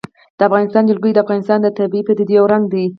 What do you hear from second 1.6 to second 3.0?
د طبیعي پدیدو یو رنګ دی.